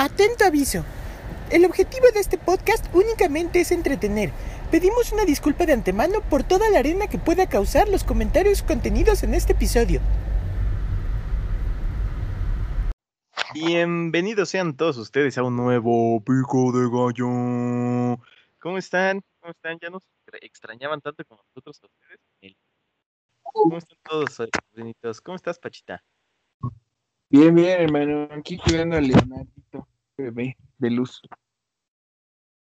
[0.00, 0.82] Atento aviso.
[1.50, 4.32] El objetivo de este podcast únicamente es entretener.
[4.70, 9.24] Pedimos una disculpa de antemano por toda la arena que pueda causar los comentarios contenidos
[9.24, 10.00] en este episodio.
[13.52, 18.18] Bienvenidos sean todos ustedes a un nuevo Pico de Gallo.
[18.58, 19.20] ¿Cómo están?
[19.40, 19.78] ¿Cómo están?
[19.82, 20.08] ¿Ya nos
[20.40, 22.56] extrañaban tanto como nosotros a ustedes?
[23.42, 25.20] ¿Cómo están todos, bonitos?
[25.20, 26.02] ¿Cómo estás, Pachita?
[27.32, 28.28] Bien, bien, hermano.
[28.32, 29.86] Aquí cuidando al Leonardito,
[30.20, 31.20] bebé de luz.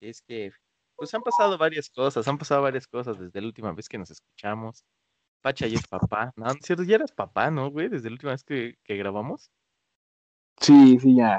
[0.00, 0.52] Es que,
[0.96, 4.10] pues han pasado varias cosas, han pasado varias cosas desde la última vez que nos
[4.10, 4.84] escuchamos.
[5.40, 6.32] Pacha ya es papá.
[6.36, 7.88] No, no es cierto, ya eras papá, ¿no, güey?
[7.88, 9.50] Desde la última vez que, que grabamos.
[10.60, 11.38] Sí, sí, ya.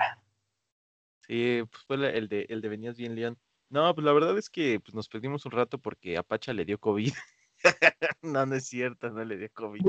[1.21, 3.37] Sí, pues fue la- el de, el de Venías Bien León.
[3.69, 6.65] No, pues la verdad es que pues, nos perdimos un rato porque a Pacha le
[6.65, 7.13] dio COVID.
[8.21, 9.81] no, no es cierto, no le dio COVID.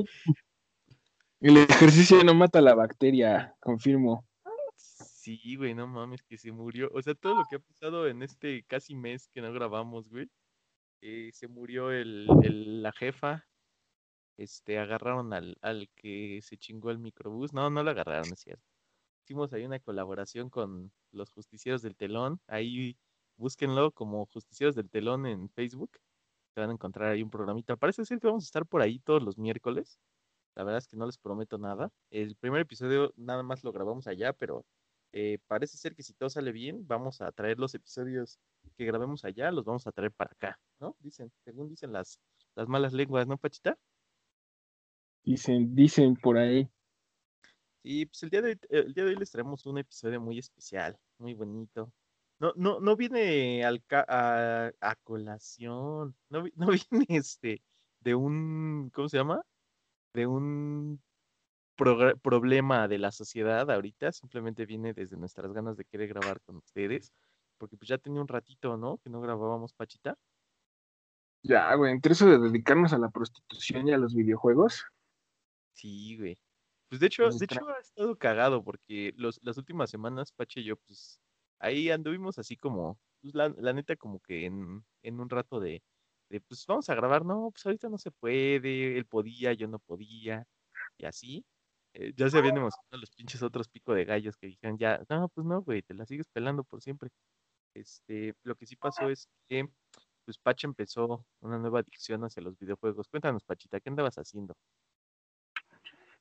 [1.41, 4.25] El ejercicio no mata la bacteria, confirmo.
[5.25, 6.91] Sí, güey, no mames, que se murió.
[6.93, 10.29] O sea, todo lo que ha pasado en este casi mes que no grabamos, güey.
[11.03, 13.47] eh, se murió el, el- la jefa.
[14.39, 17.53] Este, agarraron al, al que se chingó el microbús.
[17.53, 18.65] No, no lo agarraron, es cierto.
[19.25, 22.41] Hicimos ahí una colaboración con los justicieros del telón.
[22.49, 22.99] Ahí
[23.37, 25.93] búsquenlo como justicieros del telón en Facebook.
[26.55, 27.77] Se van a encontrar ahí un programita.
[27.77, 30.01] Parece ser que vamos a estar por ahí todos los miércoles.
[30.57, 31.91] La verdad es que no les prometo nada.
[32.11, 34.65] El primer episodio nada más lo grabamos allá, pero
[35.15, 38.41] eh, parece ser que si todo sale bien, vamos a traer los episodios
[38.77, 40.97] que grabemos allá, los vamos a traer para acá, ¿no?
[41.01, 42.21] Dicen, según dicen las,
[42.57, 43.79] las malas lenguas, ¿no, Pachita?
[45.25, 46.71] Dicen, dicen por ahí.
[47.83, 50.39] Y pues el día de hoy, el día de hoy les traemos un episodio muy
[50.39, 51.93] especial, muy bonito.
[52.41, 57.63] No, no, no viene al ca- a, a colación, no, no viene este
[58.01, 59.43] de un, ¿cómo se llama?
[60.15, 61.03] De un
[61.77, 67.13] problema de la sociedad ahorita, simplemente viene desde nuestras ganas de querer grabar con ustedes,
[67.59, 68.99] porque pues ya tenía un ratito, ¿no?
[68.99, 70.17] Que no grabábamos Pachita.
[71.43, 74.85] Ya, güey, entre eso de dedicarnos a la prostitución y a los videojuegos.
[75.73, 76.39] Sí, güey.
[76.89, 80.61] Pues de hecho, Pues de hecho ha estado cagado porque los, las últimas semanas, Pache
[80.61, 81.21] y yo, pues
[81.59, 85.83] ahí anduvimos así como, pues la, la neta como que en, en un rato de,
[86.29, 89.79] de, pues vamos a grabar, no, pues ahorita no se puede, él podía, yo no
[89.81, 90.47] podía,
[90.99, 91.45] y así.
[91.95, 95.29] Eh, ya se habían emocionado los pinches otros pico de gallos que dijeron ya, no,
[95.29, 97.11] pues no, güey, te la sigues pelando por siempre.
[97.73, 99.69] Este, lo que sí pasó es que,
[100.25, 103.09] pues Pache empezó una nueva adicción hacia los videojuegos.
[103.09, 104.55] Cuéntanos, Pachita, ¿qué andabas haciendo?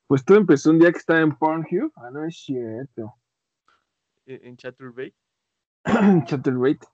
[0.06, 1.92] Pues todo empezó un día que estaba en Pornhub.
[1.96, 3.14] Ah, no es cierto.
[4.26, 5.14] ¿En en Chaturbate?
[6.26, 6.86] Chatterrate.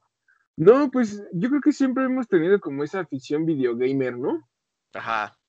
[0.57, 4.47] No, pues yo creo que siempre hemos tenido como esa afición videogamer, ¿no?
[4.93, 5.40] Ajá.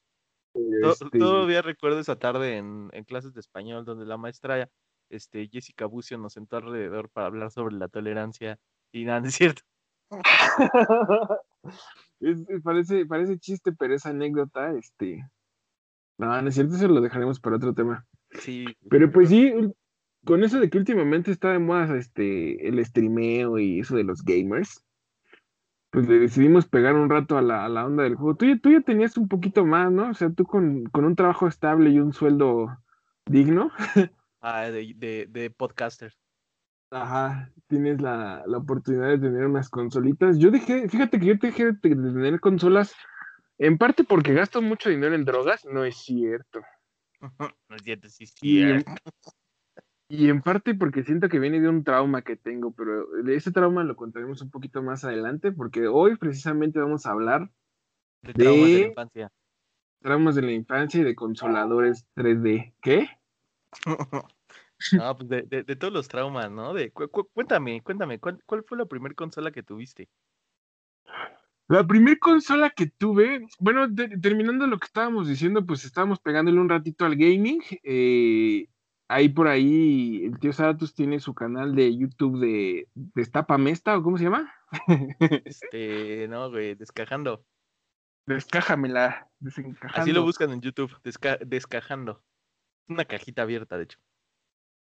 [0.53, 4.69] Este, Todavía recuerdo esa tarde en, en clases de español donde la maestra
[5.09, 8.57] este, Jessica Bucio nos sentó alrededor para hablar sobre la tolerancia
[8.91, 9.61] y nada, no es cierto.
[12.19, 15.25] es- es- parece, parece chiste, pero esa anécdota, este.
[16.17, 18.05] No, no es cierto, eso lo dejaremos para otro tema.
[18.31, 18.65] Sí.
[18.89, 19.53] Pero pues sí,
[20.25, 24.21] con eso de que últimamente está de moda este, el streameo y eso de los
[24.23, 24.85] gamers,
[25.91, 28.35] pues le decidimos pegar un rato a la, a la onda del juego.
[28.37, 30.09] Tú, ya- tú ya tenías un poquito más, ¿no?
[30.11, 32.77] O sea, tú con, con un trabajo estable y un sueldo
[33.25, 33.71] digno,
[34.41, 36.13] Ah, de, de, de podcaster.
[36.89, 40.37] ajá, tienes la, la oportunidad de tener unas consolitas.
[40.37, 42.93] Yo dejé, fíjate que yo dejé de, tener consolas,
[43.57, 46.61] en parte porque gasto mucho dinero en drogas, no es cierto.
[47.69, 48.25] No es cierto, sí.
[48.41, 48.83] Y en,
[50.11, 53.51] y en parte porque siento que viene de un trauma que tengo, pero de ese
[53.51, 57.49] trauma lo contaremos un poquito más adelante, porque hoy precisamente vamos a hablar
[58.23, 59.31] De traumas de la infancia.
[60.01, 62.73] traumas de la infancia y de consoladores 3D.
[62.81, 63.09] ¿Qué?
[64.91, 66.73] No, pues de, de, de todos los traumas, ¿no?
[66.73, 70.09] De, cu- cu- cuéntame, cuéntame, ¿cuál, cuál fue la primera consola que tuviste?
[71.67, 73.87] La primera consola que tuve, bueno,
[74.21, 77.61] terminando lo que estábamos diciendo, pues estábamos pegándole un ratito al gaming.
[77.83, 78.67] eh,
[79.11, 84.03] ahí por ahí, el tío Saratus tiene su canal de YouTube de Destapa Mesta, ¿o
[84.03, 84.51] cómo se llama?
[85.45, 87.45] Este, no, güey, descajando.
[88.25, 90.01] Descájamela, desencajando.
[90.01, 92.23] Así lo buscan en YouTube, desca- descajando.
[92.87, 93.99] Una cajita abierta, de hecho.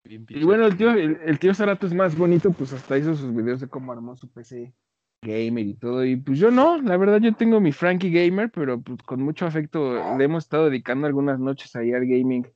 [0.04, 3.14] Bien Y bueno, el tío, el, el tío Zarato es más bonito, pues hasta hizo
[3.14, 4.74] sus videos de cómo armó su PC
[5.22, 6.04] gamer y todo.
[6.04, 9.46] Y pues yo no, la verdad yo tengo mi Frankie Gamer, pero pues con mucho
[9.46, 12.46] afecto le hemos estado dedicando algunas noches ahí al gaming.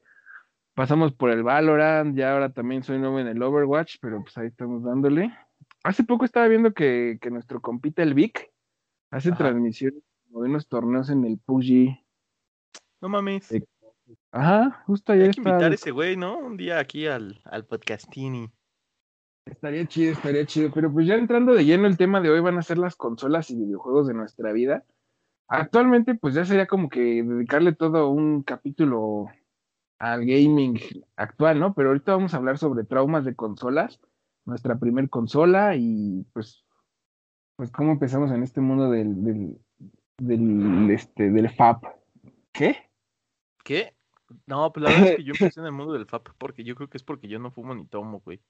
[0.78, 4.46] Pasamos por el Valorant, ya ahora también soy nuevo en el Overwatch, pero pues ahí
[4.46, 5.36] estamos dándole.
[5.82, 8.48] Hace poco estaba viendo que, que nuestro compita el Vic
[9.10, 9.38] hace Ajá.
[9.38, 11.98] transmisiones de unos torneos en el PUBG.
[13.00, 13.50] No mames.
[13.50, 13.64] Eh,
[14.30, 16.38] Ajá, justo ayer Hay que invitar a ese güey, ¿no?
[16.38, 18.48] Un día aquí al, al podcastini.
[19.46, 20.70] Estaría chido, estaría chido.
[20.72, 23.50] Pero pues ya entrando de lleno el tema de hoy van a ser las consolas
[23.50, 24.84] y videojuegos de nuestra vida.
[25.48, 29.26] Actualmente, pues ya sería como que dedicarle todo un capítulo
[29.98, 30.78] al gaming
[31.16, 31.74] actual, ¿no?
[31.74, 34.00] Pero ahorita vamos a hablar sobre traumas de consolas,
[34.44, 36.64] nuestra primer consola y pues,
[37.56, 39.58] pues cómo empezamos en este mundo del, del,
[40.18, 41.84] del, este, del FAP.
[42.52, 42.76] ¿Qué?
[43.64, 43.94] ¿Qué?
[44.46, 46.74] No, pues la verdad es que yo empecé en el mundo del FAP porque yo
[46.74, 48.40] creo que es porque yo no fumo ni tomo, güey.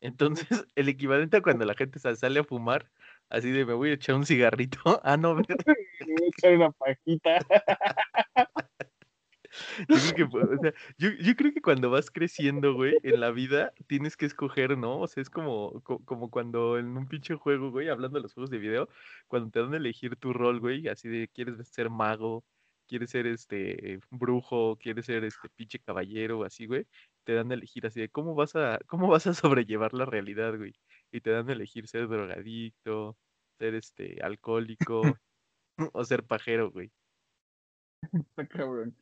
[0.00, 2.90] Entonces, el equivalente a cuando la gente sa- sale a fumar,
[3.30, 4.78] así de me voy a echar un cigarrito.
[5.02, 7.38] Ah, no, Me voy a echar una pajita.
[9.88, 15.00] Yo creo que, cuando vas creciendo, güey, en la vida, tienes que escoger, ¿no?
[15.00, 18.34] O sea, es como, co- como cuando en un pinche juego, güey, hablando de los
[18.34, 18.88] juegos de video,
[19.28, 22.44] cuando te dan a elegir tu rol, güey, así de quieres ser mago,
[22.86, 26.86] quieres ser este brujo, quieres ser este pinche caballero, así, güey,
[27.24, 30.56] te dan a elegir así de cómo vas a, cómo vas a sobrellevar la realidad,
[30.56, 30.74] güey.
[31.12, 33.16] Y te dan a elegir ser drogadicto,
[33.58, 35.02] ser este alcohólico
[35.92, 36.90] o ser pajero, güey.
[38.12, 38.94] Está cabrón.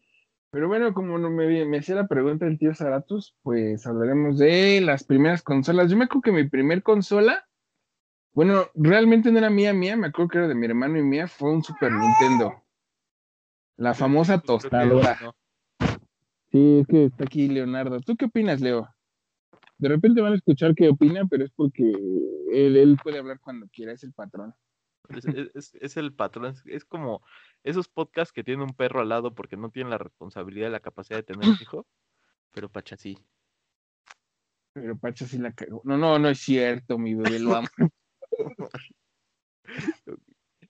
[0.52, 4.82] Pero bueno, como no me, me hacía la pregunta el tío Zaratus, pues hablaremos de
[4.82, 5.90] las primeras consolas.
[5.90, 7.48] Yo me acuerdo que mi primer consola,
[8.34, 11.26] bueno, realmente no era mía, mía, me acuerdo que era de mi hermano y mía,
[11.26, 12.52] fue un Super Nintendo.
[13.78, 15.18] La famosa tostadora.
[15.22, 15.34] no.
[16.50, 18.00] Sí, es que está aquí Leonardo.
[18.00, 18.86] ¿Tú qué opinas, Leo?
[19.78, 21.90] De repente van a escuchar qué opina, pero es porque
[22.52, 24.54] él, él puede hablar cuando quiera, es el patrón.
[25.08, 27.22] Es, es- es- el patrón, es, como
[27.64, 30.80] esos podcasts que tienen un perro al lado porque no tienen la responsabilidad y la
[30.80, 31.86] capacidad de tener un hijo,
[32.52, 33.18] pero Pacha sí.
[34.72, 35.82] Pero Pacha sí la cagó.
[35.84, 37.68] No, no, no es cierto, mi bebé lo amo.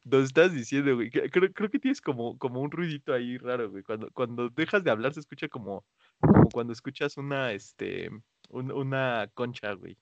[0.05, 3.85] Nos estás diciendo, güey, creo, creo que tienes como, como un ruidito ahí raro, güey.
[3.85, 5.85] Cuando, cuando dejas de hablar se escucha como,
[6.21, 8.11] como cuando escuchas una, este,
[8.49, 9.97] un- una concha, güey.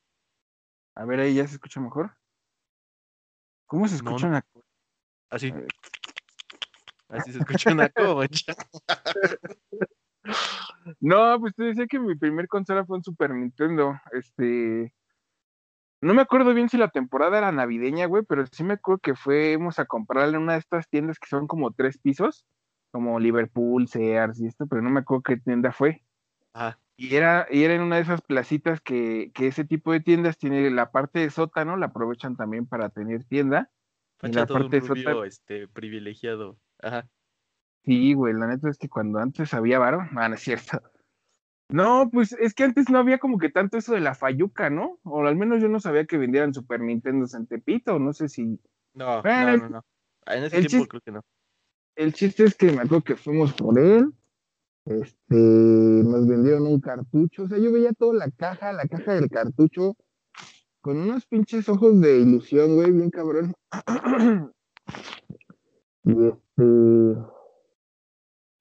[0.94, 2.16] A ver, ahí ya se escucha mejor.
[3.70, 4.32] ¿Cómo se escucha no.
[4.32, 4.44] una
[5.30, 5.50] Así.
[5.50, 5.68] A ver.
[7.08, 8.52] Así se escucha una concha.
[11.00, 13.98] No, pues te decía que mi primer consola fue un Super Nintendo.
[14.12, 14.92] Este.
[16.02, 19.14] No me acuerdo bien si la temporada era navideña, güey, pero sí me acuerdo que
[19.14, 22.44] fuimos a comprarla en una de estas tiendas que son como tres pisos,
[22.90, 26.02] como Liverpool, Sears y esto, pero no me acuerdo qué tienda fue.
[26.54, 30.00] Ah, Y era, y era en una de esas placitas que, que ese tipo de
[30.00, 33.70] tiendas tiene la parte de sótano, la aprovechan también para tener tienda.
[34.18, 35.24] Pacha la un parte de rubio, sótano.
[35.24, 36.58] este, privilegiado.
[36.78, 37.08] Ajá.
[37.86, 40.82] Sí, güey, la neta es que cuando antes había varo, no, no es cierto.
[41.70, 44.98] No, pues es que antes no había como que tanto eso de la fayuca, ¿no?
[45.02, 48.60] O al menos yo no sabía que vendieran Super Nintendo en Tepito, no sé si.
[48.92, 49.84] No, Bueno, no, no, no.
[50.26, 51.22] Ah, En ese tiempo creo que no.
[51.96, 54.12] El chiste es que me acuerdo que fuimos por él,
[54.90, 59.28] este, nos vendieron un cartucho, o sea, yo veía toda la caja, la caja del
[59.28, 59.96] cartucho,
[60.80, 63.54] con unos pinches ojos de ilusión, güey, bien cabrón.
[66.02, 67.20] Y este,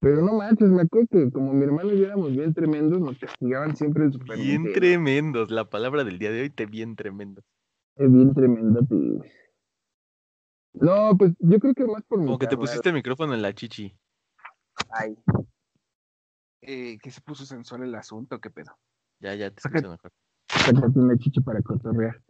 [0.01, 3.17] pero no manches, me acuerdo que como mi hermano y yo éramos bien tremendos, nos
[3.19, 5.51] castigaban siempre el Super Bien tremendos.
[5.51, 7.43] La palabra del día de hoy, te bien tremendos.
[7.95, 9.31] Es bien tremendo, pues.
[10.73, 13.41] No, pues yo creo que más por mi Como que te pusiste el micrófono en
[13.41, 13.93] la chichi.
[14.91, 15.17] Ay.
[16.61, 18.77] Eh, que se puso sensual el asunto, qué pedo.
[19.19, 20.11] Ya, ya te escucho mejor.
[20.47, 22.21] Sácate una chicha para cotorrear.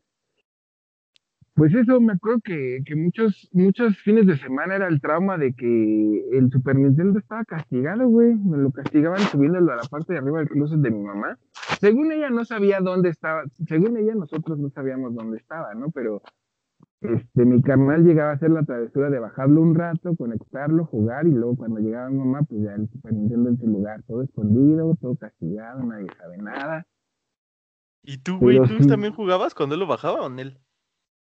[1.59, 5.53] Pues eso, me acuerdo que, que muchos, muchos fines de semana era el trauma de
[5.53, 8.33] que el Super Nintendo estaba castigado, güey.
[8.33, 11.37] Me lo castigaban subiéndolo a la parte de arriba del closet de mi mamá.
[11.81, 15.91] Según ella no sabía dónde estaba, según ella nosotros no sabíamos dónde estaba, ¿no?
[15.91, 16.21] Pero
[17.01, 21.31] este, mi carnal llegaba a hacer la travesura de bajarlo un rato, conectarlo, jugar y
[21.31, 24.97] luego cuando llegaba mi mamá, pues ya el Super Nintendo en su lugar, todo escondido,
[24.99, 26.85] todo castigado, nadie sabe nada.
[28.03, 28.87] ¿Y tú, güey, tú sí.
[28.87, 30.59] también jugabas cuando él lo bajaba o él?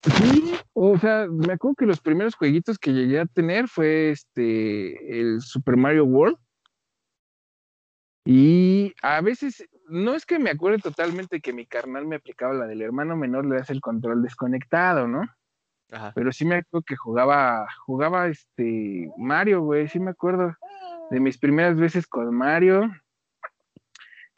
[0.03, 5.21] Sí, o sea, me acuerdo que los primeros jueguitos que llegué a tener fue este
[5.21, 6.37] el Super Mario World.
[8.25, 12.67] Y a veces, no es que me acuerde totalmente que mi carnal me aplicaba la
[12.67, 15.23] del hermano menor, le das el control desconectado, ¿no?
[15.93, 16.13] Ajá.
[16.15, 20.57] Pero sí me acuerdo que jugaba, jugaba este Mario, güey, sí me acuerdo
[21.11, 22.91] de mis primeras veces con Mario.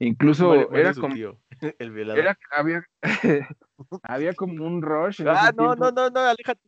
[0.01, 1.41] Incluso Mario- Mario era como, tío,
[1.79, 2.21] el violador.
[2.21, 2.85] era, había,
[4.03, 5.23] había como un rush.
[5.27, 5.77] Ah, no, tiempo.
[5.77, 6.61] no, no, no, aléjate.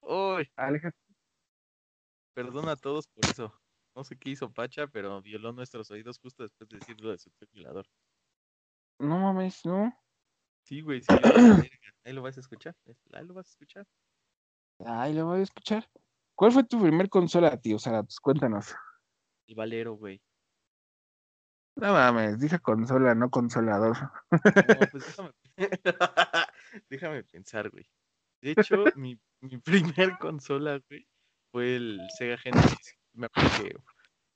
[0.00, 0.92] Uy, Aleja-
[2.34, 3.52] perdona a todos por eso.
[3.94, 7.30] No sé qué hizo Pacha, pero violó nuestros oídos justo después de decirlo de su
[7.52, 7.84] violador.
[9.00, 9.92] no mames, no.
[10.68, 11.08] Sí, güey, sí.
[12.04, 12.76] Ahí lo vas a escuchar.
[13.14, 13.86] Ahí lo vas a escuchar.
[14.84, 15.88] Ay, lo voy a escuchar.
[16.34, 18.20] ¿Cuál fue tu primer consola, tío Zaratus?
[18.20, 18.74] Cuéntanos.
[19.46, 20.20] El Valero, güey.
[21.76, 23.96] No mames, dije consola, no consolador.
[23.96, 24.30] No,
[24.92, 25.32] pues déjame.
[26.90, 27.88] déjame pensar, güey.
[28.42, 31.08] De hecho, mi, mi primer consola, güey,
[31.50, 32.94] fue el Sega Genesis.
[33.14, 33.76] Me acuerdo que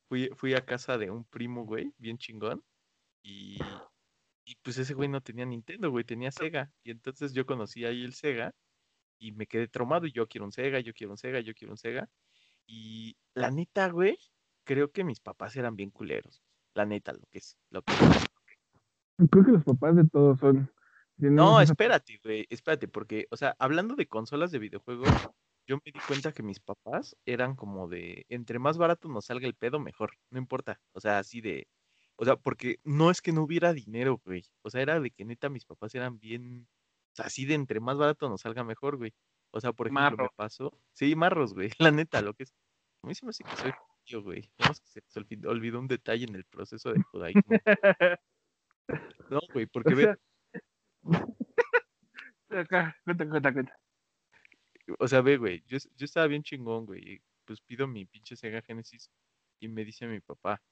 [0.08, 2.64] fui, fui a casa de un primo, güey, bien chingón.
[3.22, 3.58] Y,
[4.44, 6.72] y pues ese güey no tenía Nintendo, güey, tenía Sega.
[6.82, 8.54] Y entonces yo conocí ahí el Sega
[9.18, 10.06] y me quedé traumado.
[10.06, 12.08] Y yo quiero un Sega, yo quiero un Sega, yo quiero un Sega.
[12.66, 14.18] Y la neta, güey,
[14.64, 16.42] creo que mis papás eran bien culeros.
[16.74, 17.56] La neta, lo que es.
[17.70, 17.92] Lo que
[19.30, 20.70] Creo que los papás de todos son.
[21.18, 25.08] No, espérate, güey, espérate, porque, o sea, hablando de consolas de videojuegos,
[25.66, 29.46] yo me di cuenta que mis papás eran como de, entre más barato nos salga
[29.46, 31.68] el pedo, mejor, no importa, o sea, así de,
[32.16, 35.24] o sea, porque no es que no hubiera dinero, güey, o sea, era de que
[35.24, 36.68] neta mis papás eran bien,
[37.12, 39.12] o sea, así de entre más barato nos salga mejor, güey,
[39.50, 40.32] o sea, por ejemplo, me Marro.
[40.36, 42.54] pasó, sí, marros, güey, la neta, lo que es,
[43.02, 45.88] a mí se me hace que soy judío, güey, no, se se olvid- olvidó un
[45.88, 47.42] detalle en el proceso de judaísmo,
[49.30, 50.18] no, güey, porque O ve, sea,
[52.50, 53.78] Acá, cuenta, cuenta, cuenta.
[54.98, 57.22] O sea, ve, güey, yo, yo estaba bien chingón, güey.
[57.46, 59.10] Pues pido mi pinche Sega Genesis
[59.58, 60.62] y me dice mi papá,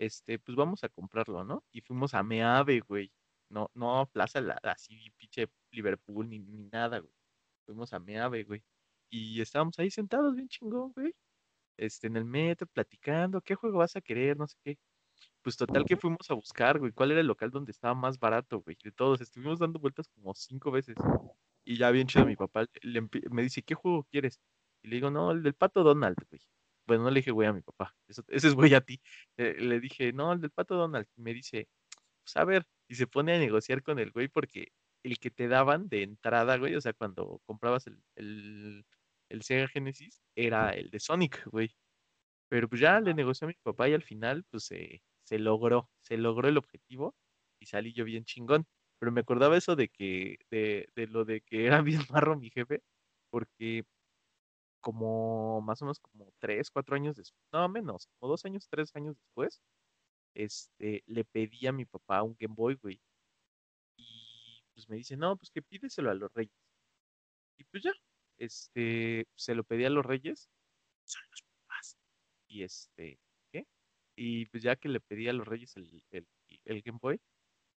[0.00, 1.64] este, pues vamos a comprarlo, ¿no?
[1.72, 3.12] Y fuimos a Meave, güey.
[3.50, 7.12] No, no Plaza, La- así, pinche Liverpool, ni, ni nada, güey.
[7.66, 8.62] Fuimos a Meave, güey.
[9.10, 11.14] Y estábamos ahí sentados bien chingón, güey.
[11.78, 14.36] Este, en el metro, platicando, ¿qué juego vas a querer?
[14.36, 14.78] No sé qué.
[15.42, 18.60] Pues total que fuimos a buscar, güey, cuál era el local donde estaba más barato,
[18.62, 18.76] güey.
[18.82, 20.96] De todos, estuvimos dando vueltas como cinco veces.
[21.64, 24.40] Y ya bien chido, mi papá le empie- me dice, ¿qué juego quieres?
[24.82, 26.40] Y le digo, no, el del pato Donald, güey.
[26.90, 29.00] Bueno, no le dije güey a mi papá, eso, ese es güey a ti.
[29.36, 31.06] Eh, le dije, no, el del pato Donald.
[31.16, 31.68] Y me dice,
[32.24, 34.68] pues a ver, y se pone a negociar con el güey porque
[35.04, 38.86] el que te daban de entrada, güey, o sea, cuando comprabas el, el,
[39.30, 41.70] el Sega Genesis, era el de Sonic, güey.
[42.48, 45.88] Pero pues ya le negoció a mi papá y al final, pues se se logró,
[46.00, 47.14] se logró el objetivo
[47.60, 48.66] y salí yo bien chingón.
[48.98, 52.50] Pero me acordaba eso de que, de, de lo de que era bien marro mi
[52.50, 52.82] jefe,
[53.30, 53.84] porque
[54.80, 58.94] como más o menos como tres, cuatro años después, no menos, como dos años, tres
[58.96, 59.60] años después,
[60.34, 63.00] este, le pedí a mi papá un Game Boy, güey.
[63.96, 66.52] Y pues me dice, no, pues que pídeselo a los reyes.
[67.58, 67.92] Y pues ya,
[68.38, 70.50] este, se lo pedí a los reyes,
[71.04, 71.96] son los papás.
[72.48, 73.18] Y este,
[73.52, 73.66] ¿qué?
[74.16, 76.26] Y pues ya que le pedí a los reyes el, el,
[76.64, 77.20] el Game Boy,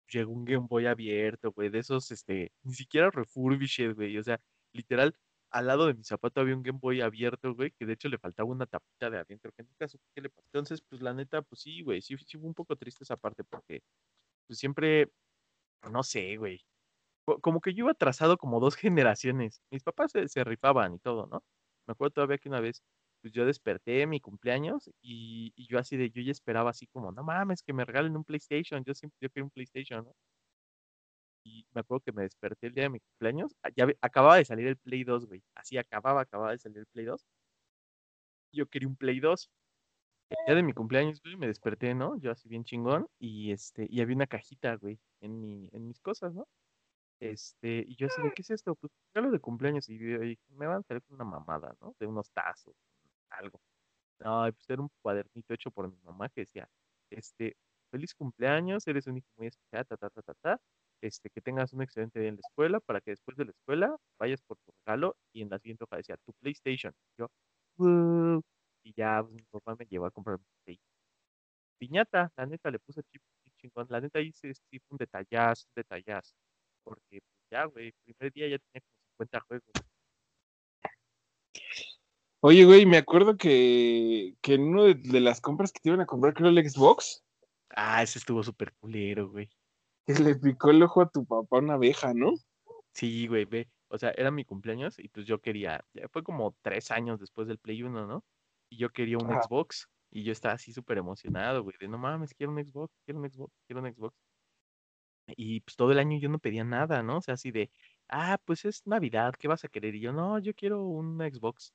[0.09, 4.39] llegó un Game Boy abierto, güey, de esos, este, ni siquiera refurbished, güey, o sea,
[4.73, 5.15] literal,
[5.53, 8.19] al lado de mi zapato había un Game Boy abierto, güey, que de hecho le
[8.19, 10.47] faltaba una tapita de adentro, que nunca supe qué le pasó.
[10.53, 13.43] Entonces, pues la neta, pues sí, güey, sí, sí fue un poco triste esa parte,
[13.45, 13.81] porque
[14.47, 15.11] pues siempre,
[15.91, 16.61] no sé, güey,
[17.25, 19.61] co- como que yo iba atrasado como dos generaciones.
[19.71, 21.43] Mis papás se, se rifaban y todo, ¿no?
[21.87, 22.83] Me acuerdo todavía que una vez,
[23.21, 27.11] pues yo desperté mi cumpleaños y, y yo así de, yo ya esperaba así como,
[27.11, 30.13] no mames, que me regalen un PlayStation, yo siempre yo quería un PlayStation, ¿no?
[31.73, 34.67] Me acuerdo que me desperté el día de mi cumpleaños, a- ya acababa de salir
[34.67, 37.25] el Play 2, güey, así acababa, acababa de salir el Play 2.
[38.53, 39.49] Yo quería un Play 2.
[40.29, 42.17] El día de mi cumpleaños, güey, me desperté, ¿no?
[42.17, 45.99] Yo así bien chingón y este, y había una cajita, güey, en mi, en mis
[46.01, 46.47] cosas, ¿no?
[47.19, 48.75] Este, y yo así ¿qué es esto?
[48.75, 49.97] Pues regalo de cumpleaños y,
[50.49, 51.95] me van a salir con una mamada, ¿no?
[51.99, 52.75] De unos tazos,
[53.29, 53.61] algo.
[54.19, 56.69] No, pues era un cuadernito hecho por mi mamá que decía,
[57.11, 57.57] este,
[57.91, 60.61] feliz cumpleaños, eres un hijo muy especial, ta, ta, ta, ta, ta.
[61.03, 63.93] Este, que tengas un excelente día en la escuela, para que después de la escuela
[64.17, 66.93] vayas por tu regalo y en la siguiente hoja decía, tu PlayStation.
[67.17, 67.27] Yo,
[67.77, 68.41] "Wow".
[68.85, 70.93] Y ya pues, mi papá me llevó a comprar mi PlayStation.
[71.77, 73.87] Piñata, la neta, le puse chip bien chingón.
[73.89, 74.49] La neta, ahí sí,
[74.89, 76.33] un detallazo, un detallazo.
[76.85, 79.71] Porque pues, ya, güey, el primer día ya tenía como 50 juegos.
[82.39, 86.01] Oye, güey, me acuerdo que, que en uno de, de las compras que te iban
[86.01, 87.23] a comprar, creo el Xbox,
[87.75, 89.49] Ah, ese estuvo súper culero, güey.
[90.05, 92.33] Que le picó el ojo a tu papá una abeja, ¿no?
[92.93, 93.69] Sí, güey, ve.
[93.87, 97.59] O sea, era mi cumpleaños y pues yo quería, fue como tres años después del
[97.59, 98.23] Play 1, ¿no?
[98.69, 99.41] Y yo quería un Ajá.
[99.41, 103.19] Xbox y yo estaba así súper emocionado, güey, de no mames, quiero un Xbox, quiero
[103.19, 104.15] un Xbox, quiero un Xbox.
[105.27, 107.17] Y pues todo el año yo no pedía nada, ¿no?
[107.17, 107.71] O sea, así de,
[108.09, 109.95] ah, pues es Navidad, ¿qué vas a querer?
[109.95, 111.73] Y yo, no, yo quiero un Xbox.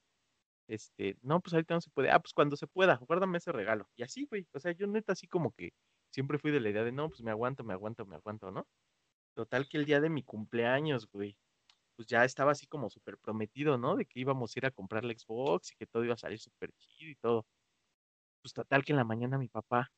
[0.69, 2.11] Este, no, pues ahorita no se puede.
[2.11, 3.89] Ah, pues cuando se pueda, guárdame ese regalo.
[3.97, 4.47] Y así, güey.
[4.55, 5.73] O sea, yo neta así como que
[6.11, 8.67] siempre fui de la idea de, no, pues me aguanto, me aguanto, me aguanto, ¿no?
[9.35, 11.37] Total que el día de mi cumpleaños, güey,
[11.97, 13.97] pues ya estaba así como súper prometido, ¿no?
[13.97, 16.39] De que íbamos a ir a comprar la Xbox y que todo iba a salir
[16.41, 17.47] súper chido y todo.
[18.43, 19.91] Pues total que en la mañana mi papá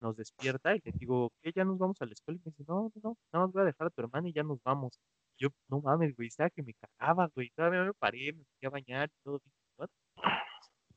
[0.00, 1.52] nos despierta y le digo, ¿qué?
[1.54, 2.38] ¿Ya nos vamos a la escuela?
[2.38, 4.32] Y me dice, no, no, no, nada más voy a dejar a tu hermana y
[4.32, 4.98] ya nos vamos.
[5.36, 7.50] Y yo, no mames, güey, estaba que me cagaba, güey.
[7.50, 9.40] Todavía me paré, me fui a bañar y todo.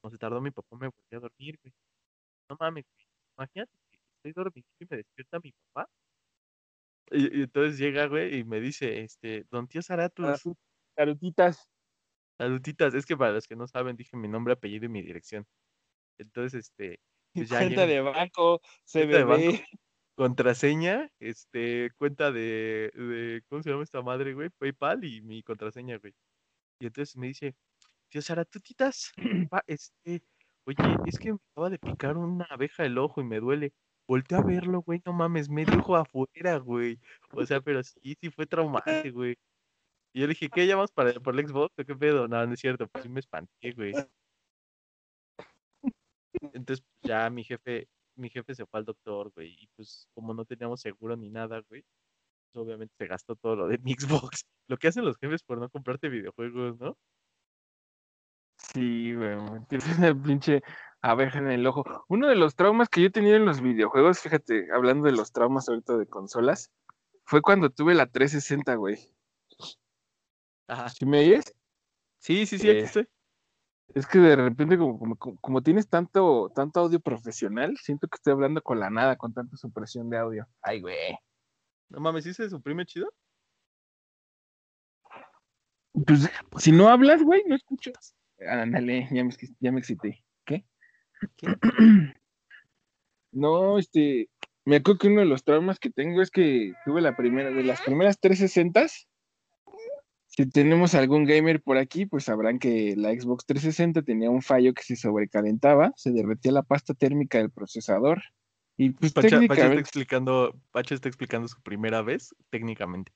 [0.04, 1.74] No se tardó mi papá, me volví a dormir, güey.
[2.50, 3.08] No mames, güey.
[3.38, 3.72] Imagínate
[4.18, 5.90] estoy dormido y me despierta mi papá
[7.12, 10.44] Y, y entonces llega, güey, y me dice, este, don tío Zaratus,
[10.96, 11.70] Carutitas.
[12.40, 12.94] salutitas.
[12.94, 15.46] Es que para los que no saben, dije mi nombre, apellido y mi dirección.
[16.20, 17.00] Entonces, este,
[17.34, 18.62] pues ya Cuenta llega- de banco.
[18.86, 19.64] CBD.
[20.18, 24.50] contraseña, este, cuenta de, de, ¿cómo se llama esta madre, güey?
[24.58, 26.14] PayPal y mi contraseña, güey.
[26.82, 27.56] Y entonces me dice,
[28.10, 29.12] tío Zaratutitas,
[29.68, 30.24] este,
[30.66, 33.74] oye, es que me acaba de picar una abeja el ojo y me duele.
[34.08, 37.00] Voltea a verlo, güey, no mames, medio ojo afuera, güey.
[37.32, 39.38] O sea, pero sí, sí fue traumante, güey.
[40.14, 42.28] Y yo le dije, ¿qué llamas para, por el Xbox qué pedo?
[42.28, 43.94] No, no es cierto, pues sí me espanté, güey.
[46.54, 50.46] Entonces, ya mi jefe, mi jefe se fue al doctor, güey, y pues como no
[50.46, 51.84] teníamos seguro ni nada, güey,
[52.52, 54.46] pues obviamente se gastó todo lo de mi Xbox.
[54.70, 56.98] Lo que hacen los jefes por no comprarte videojuegos, ¿no?
[58.58, 59.38] Sí, güey,
[59.70, 60.62] tienes una pinche
[61.02, 61.84] abeja en el ojo.
[62.08, 65.32] Uno de los traumas que yo he tenido en los videojuegos, fíjate, hablando de los
[65.32, 66.72] traumas ahorita de consolas,
[67.26, 68.98] fue cuando tuve la 360, güey.
[70.68, 70.90] Ajá.
[70.90, 71.54] ¿Sí me oyes?
[72.20, 73.08] Sí, sí, sí, aquí Eh, estoy.
[73.96, 78.16] Es que de repente, como, como, como- como tienes tanto, tanto audio profesional, siento que
[78.16, 80.48] estoy hablando con la nada, con tanta supresión de audio.
[80.62, 81.18] Ay, güey.
[81.90, 83.10] No mames, ¿sí se suprime chido?
[86.06, 88.16] Pues, si no hablas, güey, no escuchas.
[88.40, 90.24] Ándale, ya me, ya me excité.
[90.46, 90.66] ¿Qué?
[91.38, 91.48] ¿Qué?
[93.32, 94.30] No, este,
[94.66, 97.64] me acuerdo que uno de los traumas que tengo es que tuve la primera, de
[97.64, 99.06] las primeras 360s.
[100.28, 104.74] Si tenemos algún gamer por aquí, pues sabrán que la Xbox 360 tenía un fallo
[104.74, 108.22] que se sobrecalentaba, se derretía la pasta térmica del procesador.
[108.78, 113.12] Y pues Pacha, Pacha está técnicamente, explicando, Pacha está explicando su primera vez, técnicamente.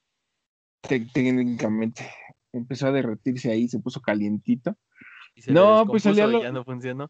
[0.81, 2.09] te- técnicamente
[2.51, 4.75] empezó a derretirse ahí, se puso calientito.
[5.35, 7.09] Y se le No, pues salía lo- ya no funcionó.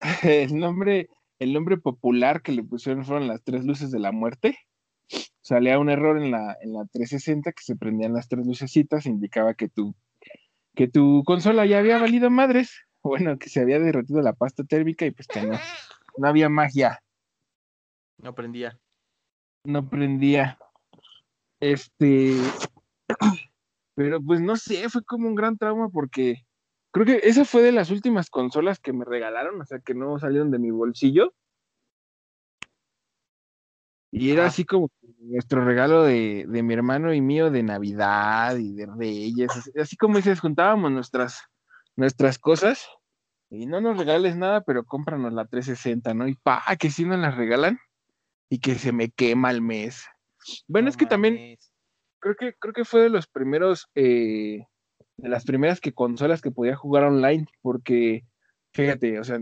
[0.22, 1.08] El nombre,
[1.38, 4.58] el nombre popular que le pusieron fueron las tres luces de la muerte.
[5.40, 9.54] Salía un error en la, en la 360 que se prendían las tres lucecitas, indicaba
[9.54, 9.94] que tu,
[10.74, 12.72] que tu consola ya había valido madres.
[13.02, 15.58] Bueno, que se había derretido la pasta térmica y pues que no,
[16.16, 17.02] no había magia,
[18.16, 18.80] No aprendía.
[19.64, 20.58] no prendía.
[21.60, 22.34] Este,
[23.94, 26.46] pero pues no sé, fue como un gran trauma porque
[26.94, 30.16] creo que esa fue de las últimas consolas que me regalaron, o sea, que no
[30.20, 31.34] salieron de mi bolsillo.
[34.12, 38.72] Y era así como nuestro regalo de, de mi hermano y mío de Navidad y
[38.74, 39.50] de Reyes.
[39.50, 41.42] Así, así como dices, juntábamos nuestras,
[41.96, 42.88] nuestras cosas
[43.50, 46.28] y no nos regales nada, pero cómpranos la 360, ¿no?
[46.28, 47.80] Y pa, que si nos las regalan
[48.48, 50.06] y que se me quema el mes.
[50.68, 51.58] Bueno, No es que también
[52.20, 54.64] creo que, creo que fue de los primeros, eh,
[55.16, 58.24] de las primeras que consolas que podía jugar online, porque,
[58.72, 59.38] fíjate, o sea,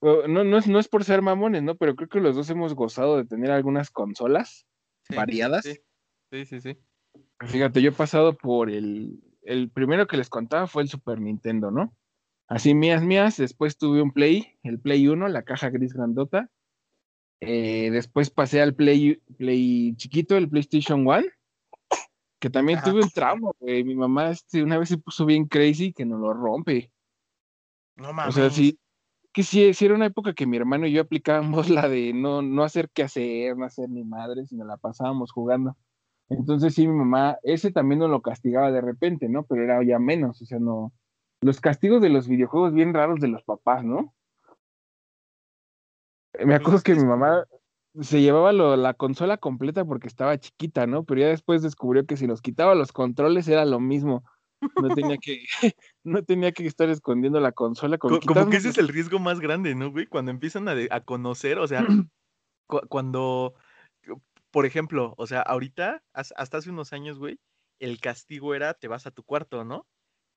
[0.00, 1.76] no, no, es, no es por ser mamones, ¿no?
[1.76, 4.66] Pero creo que los dos hemos gozado de tener algunas consolas
[5.08, 5.64] Sí, variadas.
[5.64, 5.80] Sí,
[6.30, 6.60] sí, sí.
[6.60, 6.78] sí.
[7.46, 11.70] Fíjate, yo he pasado por el, el primero que les contaba fue el Super Nintendo,
[11.70, 11.94] ¿no?
[12.48, 16.50] Así mías, mías, después tuve un Play, el Play 1, la caja gris grandota.
[17.40, 21.22] Eh, después pasé al Play, Play chiquito, el PlayStation 1,
[22.46, 22.92] que también Ajá.
[22.92, 23.82] tuve un trauma, güey.
[23.82, 26.92] Mi mamá este, una vez se puso bien crazy que nos lo rompe.
[27.96, 28.36] No O mames.
[28.36, 28.78] sea, sí,
[29.32, 32.42] que sí, sí era una época que mi hermano y yo aplicábamos la de no,
[32.42, 35.76] no hacer qué hacer, no hacer ni madre, sino la pasábamos jugando.
[36.28, 39.42] Entonces sí, mi mamá, ese también no lo castigaba de repente, ¿no?
[39.42, 40.92] Pero era ya menos, o sea, no.
[41.40, 44.14] Los castigos de los videojuegos bien raros de los papás, ¿no?
[46.38, 47.44] Me Pues acuerdo que mi mamá
[48.02, 51.04] se llevaba lo- la consola completa porque estaba chiquita, ¿no?
[51.04, 54.24] Pero ya después descubrió que si los quitaba los controles era lo mismo.
[54.76, 55.44] No tenía que,
[56.04, 57.98] no tenía que estar escondiendo la consola.
[57.98, 60.06] con Co- Como que ese es el riesgo más grande, ¿no, güey?
[60.06, 61.84] Cuando empiezan a, de- a conocer, o sea,
[62.66, 63.54] cu- cuando,
[64.50, 67.38] por ejemplo, o sea, ahorita, has- hasta hace unos años, güey,
[67.80, 69.86] el castigo era te vas a tu cuarto, ¿no?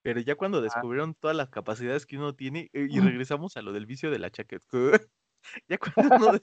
[0.03, 3.73] Pero ya cuando descubrieron todas las capacidades que uno tiene, eh, y regresamos a lo
[3.73, 4.65] del vicio de la chaqueta.
[5.67, 6.41] Ya cuando uno de-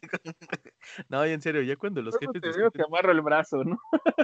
[1.09, 3.78] No, en serio, ya cuando los jefes te descubren- te amarro el brazo, ¿no?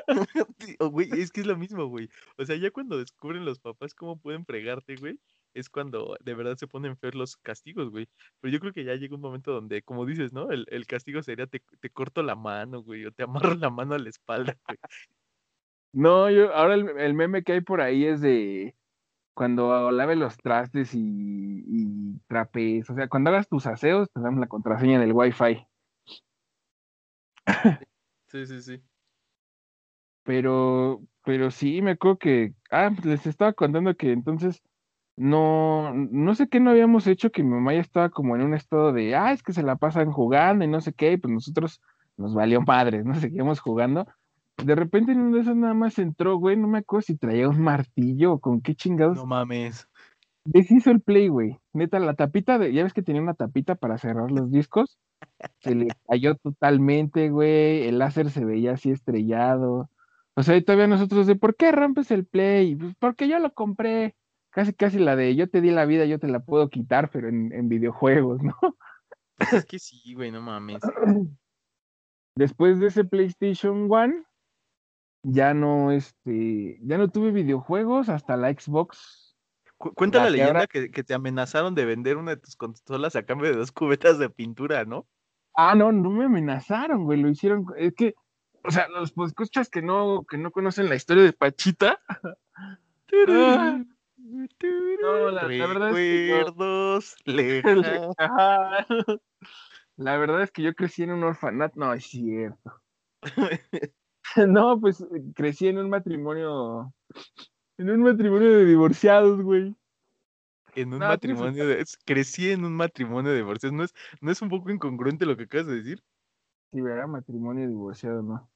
[0.80, 2.08] Güey, es que es lo mismo, güey.
[2.36, 5.18] O sea, ya cuando descubren los papás cómo pueden fregarte, güey,
[5.54, 8.08] es cuando de verdad se ponen feos los castigos, güey.
[8.40, 10.50] Pero yo creo que ya llega un momento donde, como dices, ¿no?
[10.50, 13.94] El, el castigo sería te, te corto la mano, güey, o te amarro la mano
[13.94, 14.78] a la espalda, güey.
[15.94, 18.74] No, yo, ahora el, el meme que hay por ahí es de
[19.34, 21.00] cuando lave los trastes y,
[21.66, 25.66] y trapes, o sea, cuando hagas tus aseos, te damos la contraseña del Wi-Fi.
[28.28, 28.82] Sí, sí, sí.
[30.24, 34.62] Pero, pero sí, me acuerdo que, ah, pues les estaba contando que entonces
[35.16, 38.54] no, no sé qué no habíamos hecho, que mi mamá ya estaba como en un
[38.54, 41.32] estado de, ah, es que se la pasan jugando y no sé qué, y pues
[41.34, 41.80] nosotros
[42.16, 44.06] nos valió padres, no seguíamos jugando.
[44.64, 47.48] De repente en uno de esos nada más entró, güey, no me acuerdo si traía
[47.48, 49.16] un martillo o con qué chingados.
[49.16, 49.88] No mames.
[50.44, 51.58] Deshizo el play, güey.
[51.72, 54.98] Neta, la tapita de, ya ves que tenía una tapita para cerrar los discos.
[55.60, 57.86] Se le cayó totalmente, güey.
[57.86, 59.88] El láser se veía así estrellado.
[60.34, 62.74] O sea, y todavía nosotros de, ¿por qué rompes el play?
[62.74, 64.16] Pues porque yo lo compré.
[64.50, 67.28] Casi, casi la de, yo te di la vida, yo te la puedo quitar, pero
[67.28, 68.54] en, en videojuegos, ¿no?
[69.38, 70.82] Es que sí, güey, no mames.
[72.36, 74.22] Después de ese PlayStation One,
[75.22, 79.36] ya no, este, ya no tuve videojuegos hasta la Xbox.
[79.76, 82.36] Cu- cuenta La la que leyenda ahora- que, que te amenazaron de vender una de
[82.38, 85.06] tus consolas a cambio de dos cubetas de pintura, ¿no?
[85.54, 88.14] Ah, no, no me amenazaron, güey, lo hicieron, es que,
[88.64, 92.00] o sea, los escuchas que no, que no conocen la historia de Pachita,
[93.28, 93.78] Ah.
[95.02, 96.26] No, la- la verdad es que.
[96.34, 97.16] Recuerdos.
[98.18, 98.86] Ajá.
[99.96, 102.80] La verdad es que yo crecí en un orfanato, no, es cierto.
[104.48, 106.92] No, pues crecí en un matrimonio,
[107.78, 109.76] en un matrimonio de divorciados, güey.
[110.74, 111.84] En un No, matrimonio de...
[112.04, 113.72] Crecí en un matrimonio de divorcios.
[113.72, 116.02] ¿No es, ¿No es un poco incongruente lo que acabas de decir?
[116.72, 117.06] Sí, ¿verdad?
[117.06, 118.50] Matrimonio divorciado, ¿no?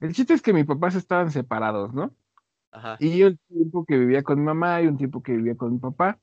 [0.00, 2.16] El chiste es que mis papás estaban separados, ¿no?
[2.70, 2.96] Ajá.
[2.98, 5.74] Y yo el tiempo que vivía con mi mamá y un tiempo que vivía con
[5.74, 6.20] mi papá.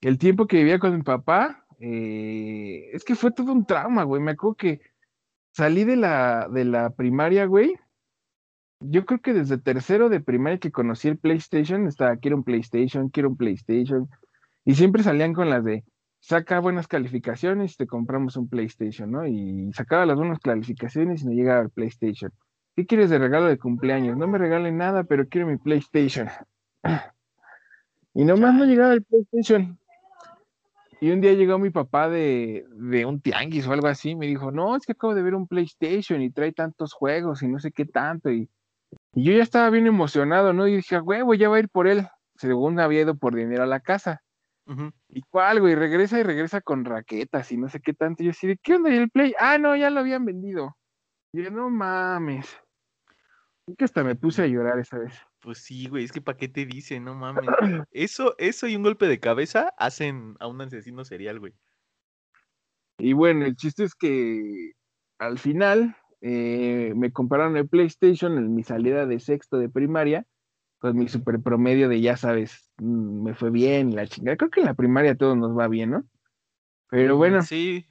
[0.00, 4.22] El tiempo que vivía con mi papá, eh, es que fue todo un trauma, güey.
[4.22, 4.80] Me acuerdo que
[5.52, 7.76] salí de la, de la primaria, güey.
[8.80, 13.08] Yo creo que desde tercero de primaria que conocí el PlayStation, estaba, quiero un PlayStation,
[13.08, 14.08] quiero un PlayStation.
[14.64, 15.84] Y siempre salían con las de,
[16.20, 19.26] saca buenas calificaciones y te compramos un PlayStation, ¿no?
[19.26, 22.32] Y sacaba las buenas calificaciones y no llegaba al PlayStation.
[22.74, 24.16] ¿Qué quieres de regalo de cumpleaños?
[24.16, 26.28] No me regalen nada, pero quiero mi PlayStation.
[28.12, 29.78] Y nomás no llegaba el PlayStation.
[31.00, 34.50] Y un día llegó mi papá de, de un tianguis o algo así, me dijo,
[34.50, 37.70] no, es que acabo de ver un PlayStation y trae tantos juegos y no sé
[37.70, 38.30] qué tanto.
[38.30, 38.48] Y,
[39.16, 40.68] y yo ya estaba bien emocionado, ¿no?
[40.68, 42.06] Y dije, "A huevo, ya va a ir por él.
[42.34, 44.20] Según había ido por dinero a la casa.
[45.08, 45.74] ¿Y cuál, güey?
[45.74, 48.22] Regresa y regresa con raquetas y no sé qué tanto.
[48.22, 48.90] Y yo así de, ¿qué onda?
[48.90, 49.32] ¿Y el Play?
[49.38, 50.76] Ah, no, ya lo habían vendido.
[51.32, 52.60] Y yo, no mames.
[53.66, 55.14] Y que hasta me puse a llorar esa vez.
[55.40, 57.04] Pues sí, güey, es que ¿para qué te dicen?
[57.04, 57.46] No mames.
[57.92, 61.54] Eso, eso y un golpe de cabeza hacen a un asesino serial, güey.
[62.98, 64.72] Y bueno, el chiste es que
[65.18, 70.26] al final eh, me compraron el PlayStation en mi salida de sexto de primaria,
[70.78, 74.36] con mi super promedio de, ya sabes, mm, me fue bien, la chingada.
[74.36, 76.04] Creo que en la primaria a todos nos va bien, ¿no?
[76.88, 77.86] Pero bueno, Sí,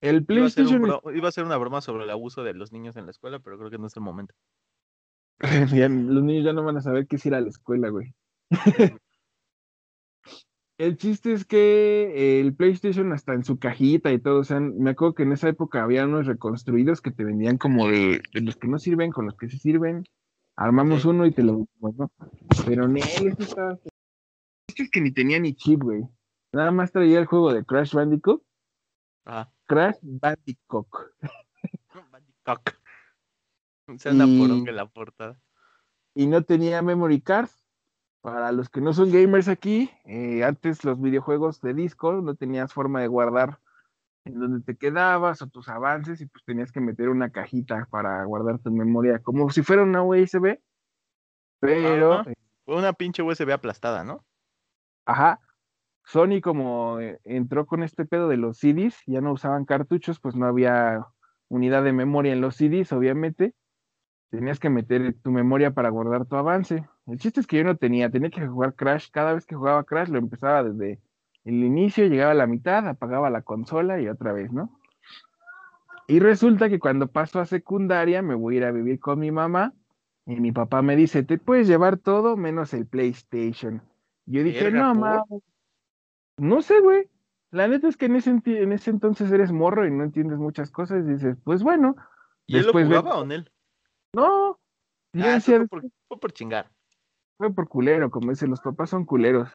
[0.00, 0.82] el iba a, PlayStation...
[0.82, 3.38] bro- iba a ser una broma sobre el abuso de los niños en la escuela,
[3.40, 4.34] pero creo que no es el momento.
[5.74, 8.14] Ya, los niños ya no van a saber qué es ir a la escuela, güey.
[10.82, 14.90] El chiste es que el PlayStation hasta en su cajita y todo, o sea, me
[14.90, 18.56] acuerdo que en esa época había unos reconstruidos que te vendían como de, de los
[18.56, 20.04] que no sirven con los que sí sirven.
[20.56, 21.08] Armamos Sí.
[21.08, 22.10] uno y te lo vendimos, ¿no?
[22.66, 23.78] Pero en él, eso estaba...
[24.76, 26.02] Es que, ni tenía ni chip, güey.
[26.52, 28.42] Nada más traía el juego de Crash Bandicoot.
[29.24, 29.52] Ajá.
[29.66, 30.88] Crash Bandicoot.
[32.10, 32.70] Bandicoot.
[33.98, 35.40] Se anda Y- poronga en la portada.
[36.14, 37.48] y no tenía memory card.
[38.22, 42.72] Para los que no son gamers aquí, eh, antes los videojuegos de disco no tenías
[42.72, 43.58] forma de guardar
[44.24, 48.24] en donde te quedabas o tus avances y pues tenías que meter una cajita para
[48.24, 50.60] guardar tu memoria, como si fuera una USB,
[51.58, 52.32] pero, Ajá.
[52.64, 54.24] Fue una pinche USB aplastada, ¿no?
[55.04, 55.40] ajá,
[56.04, 60.36] Sony como eh, entró con este pedo de los CDs, ya no usaban cartuchos, pues
[60.36, 61.06] no había
[61.48, 63.54] unidad de memoria en los CDs, obviamente,
[64.32, 66.88] tenías que meter tu memoria para guardar tu avance.
[67.06, 69.10] El chiste es que yo no tenía, tenía que jugar Crash.
[69.10, 71.00] Cada vez que jugaba Crash lo empezaba desde
[71.44, 74.80] el inicio, llegaba a la mitad, apagaba la consola y otra vez, ¿no?
[76.08, 79.30] Y resulta que cuando paso a secundaria me voy a ir a vivir con mi
[79.30, 79.74] mamá
[80.24, 83.82] y mi papá me dice, te puedes llevar todo menos el PlayStation.
[84.24, 85.24] Yo dije, no, mames.
[86.38, 87.10] No sé, güey.
[87.50, 90.70] La neta es que en ese, en ese entonces eres morro y no entiendes muchas
[90.70, 91.96] cosas y dices, pues bueno.
[92.46, 93.51] ¿Y él lo jugaba o él?
[94.14, 94.58] No.
[95.14, 96.70] Ah, fue, por, fue por chingar.
[97.36, 99.50] fue por culero, como dicen, los papás son culeros.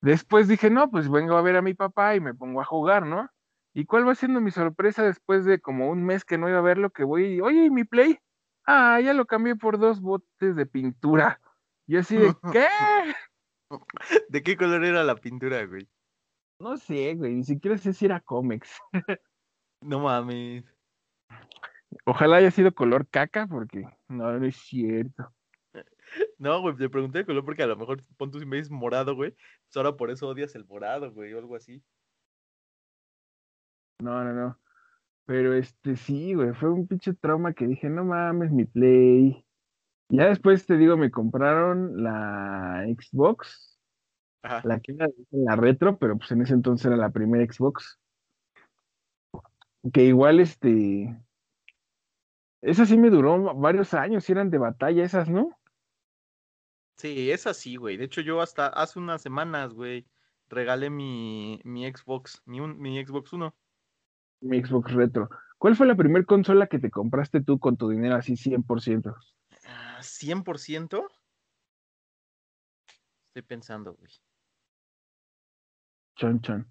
[0.00, 3.04] Después dije, no, pues vengo a ver a mi papá y me pongo a jugar,
[3.04, 3.28] ¿no?
[3.74, 6.62] ¿Y cuál va siendo mi sorpresa después de como un mes que no iba a
[6.62, 6.90] verlo?
[6.90, 8.18] Que voy, y, oye, ¿y mi play?
[8.66, 11.40] Ah, ya lo cambié por dos botes de pintura.
[11.86, 12.68] Y así de, ¿qué?
[14.28, 15.88] ¿De qué color era la pintura, güey?
[16.58, 18.78] No sé, güey, ni siquiera sé si era cómics.
[19.82, 20.64] No mames.
[22.04, 25.32] Ojalá haya sido color caca, porque no, no es cierto.
[26.38, 28.70] No, güey, te pregunté de color porque a lo mejor pon tú si me dices
[28.70, 29.30] morado, güey.
[29.30, 31.84] Pues ahora por eso odias el morado, güey, o algo así.
[34.00, 34.58] No, no, no.
[35.26, 39.44] Pero este sí, güey, fue un pinche trauma que dije, no mames, mi Play.
[40.08, 43.78] Ya después te digo, me compraron la Xbox,
[44.42, 44.62] Ajá.
[44.64, 48.00] la que era la retro, pero pues en ese entonces era la primera Xbox.
[49.92, 51.16] Que igual este.
[52.62, 55.50] Esa sí me duró varios años, eran de batalla esas, ¿no?
[56.96, 57.96] Sí, es así, güey.
[57.96, 60.06] De hecho, yo hasta hace unas semanas, güey,
[60.48, 63.52] regalé mi, mi Xbox, mi, un- mi Xbox One.
[64.42, 65.30] Mi Xbox retro.
[65.58, 69.16] ¿Cuál fue la primera consola que te compraste tú con tu dinero así 100%?
[69.64, 71.08] Ah, ¿100%?
[73.28, 74.10] Estoy pensando, güey.
[76.16, 76.70] Chon, chon.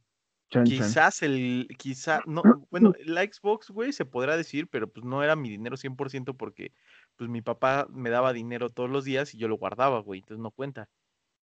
[0.49, 5.35] Quizás el, quizá, no, bueno, la Xbox, güey, se podrá decir, pero pues no era
[5.35, 6.73] mi dinero 100% porque
[7.15, 10.41] pues mi papá me daba dinero todos los días y yo lo guardaba, güey, entonces
[10.41, 10.89] no cuenta.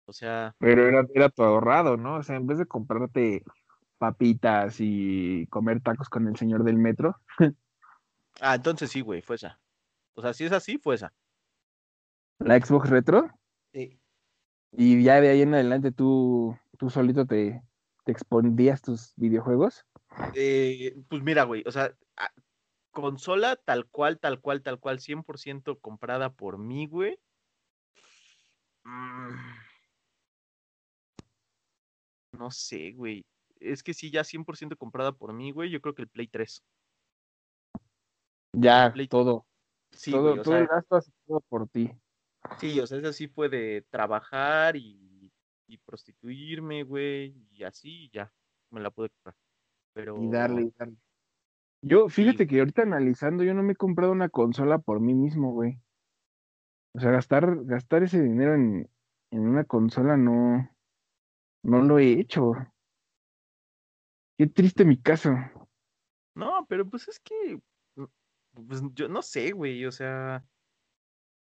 [0.06, 2.16] O sea, Pero era, era tu ahorrado, ¿no?
[2.16, 3.42] O sea, en vez de comprarte
[3.98, 7.16] papitas y comer tacos con el señor del metro,
[8.40, 9.60] ah, entonces sí, güey, fue esa.
[10.14, 11.14] O sea, si es así, fue esa.
[12.38, 13.30] la Xbox retro,
[13.72, 14.00] Sí.
[14.72, 17.62] y ya de ahí en adelante tú, tú solito te,
[18.04, 19.84] te expondías tus videojuegos.
[20.34, 21.94] Eh, pues mira, güey, o sea,
[22.90, 27.18] consola tal cual, tal cual, tal cual, 100% comprada por mí, güey.
[28.84, 29.34] Mm.
[32.32, 33.24] No sé, güey.
[33.58, 35.70] Es que sí, ya 100% comprada por mí, güey.
[35.70, 36.62] Yo creo que el Play 3.
[38.52, 39.46] Ya, Play- todo.
[39.92, 41.90] Sí, todo, güey, todo sea, el gasto ha sido por ti.
[42.58, 45.09] sí, o sea, esa sí fue de trabajar y,
[45.70, 48.32] y prostituirme, güey, y así, y ya,
[48.70, 49.36] me la pude comprar.
[49.92, 50.96] Pero, Y darle, y darle.
[51.82, 55.52] Yo, fíjate que ahorita analizando, yo no me he comprado una consola por mí mismo,
[55.52, 55.78] güey.
[56.94, 58.90] O sea, gastar, gastar ese dinero en,
[59.30, 60.68] en una consola no,
[61.62, 62.52] no lo he hecho.
[64.36, 65.30] Qué triste mi caso.
[66.34, 67.60] No, pero pues es que,
[67.96, 68.04] mm,
[68.66, 70.44] pues yo no sé, güey, o sea,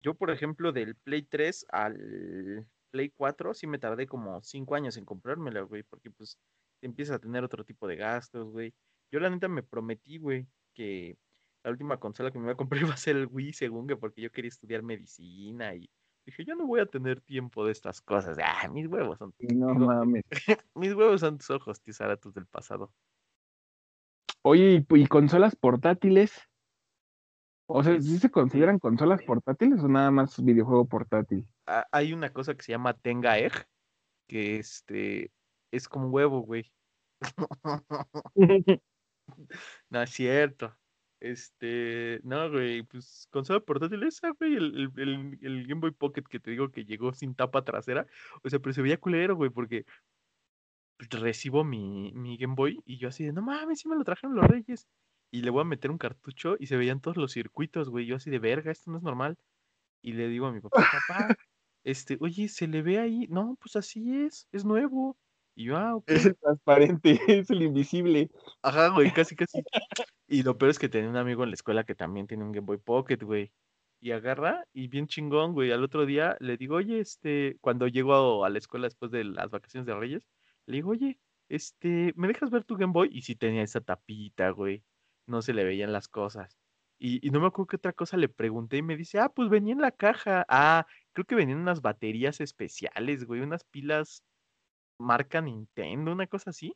[0.02, 4.96] yo por ejemplo del Play 3 al Play 4 sí me tardé como cinco años
[4.96, 6.38] en comprármela, güey, porque pues
[6.82, 8.74] empiezas a tener otro tipo de gastos, güey.
[9.10, 11.16] Yo la neta me prometí, güey, que
[11.64, 13.96] la última consola que me iba a comprar iba a ser el Wii, según que
[13.96, 15.88] porque yo quería estudiar medicina y
[16.26, 18.36] dije, yo no voy a tener tiempo de estas cosas.
[18.44, 20.24] Ah, mis huevos son, Y no mames.
[20.74, 22.92] mis huevos son tus ojos, del pasado.
[24.42, 26.51] Oye, ¿y, y consolas portátiles?
[27.74, 31.46] O sea, ¿sí se Este, consideran consolas portátiles o nada más videojuego portátil?
[31.66, 33.52] ha- hay una cosa que se llama Tenga Egg,
[34.28, 35.30] que este
[35.70, 36.70] es como huevo, güey.
[39.90, 40.76] No es cierto.
[41.20, 46.24] Este, no, güey, pues consola portátil esa, güey, el, el, el- el Game Boy Pocket
[46.24, 48.06] que te digo que llegó sin tapa trasera.
[48.42, 49.86] O sea, pero se veía culero, güey, porque
[50.98, 54.34] recibo mi, mi Game Boy y yo así de, no mames, sí me lo trajeron
[54.36, 54.88] los reyes.
[55.32, 58.04] Y le voy a meter un cartucho y se veían todos los circuitos, güey.
[58.04, 59.38] Yo así de verga, esto no es normal.
[60.02, 61.36] Y le digo a mi papá, papá,
[61.84, 63.26] este, oye, se le ve ahí.
[63.30, 65.16] No, pues así es, es nuevo.
[65.54, 66.10] Y yo, ah, ok.
[66.10, 68.30] Es el transparente, es el invisible.
[68.62, 69.62] Ajá, güey, casi, casi.
[70.28, 72.52] Y lo peor es que tenía un amigo en la escuela que también tiene un
[72.52, 73.52] Game Boy Pocket, güey.
[74.00, 75.72] Y agarra y bien chingón, güey.
[75.72, 79.24] Al otro día le digo, oye, este, cuando llego a, a la escuela después de
[79.24, 80.28] las vacaciones de Reyes,
[80.66, 81.18] le digo, oye,
[81.48, 83.08] este, ¿me dejas ver tu Game Boy?
[83.12, 84.84] Y sí tenía esa tapita, güey.
[85.32, 86.58] No se le veían las cosas.
[86.98, 89.48] Y, y no me acuerdo qué otra cosa le pregunté y me dice, ah, pues
[89.48, 90.44] venía en la caja.
[90.46, 94.22] Ah, creo que venían unas baterías especiales, güey, unas pilas
[95.00, 96.74] marca Nintendo, una cosa así.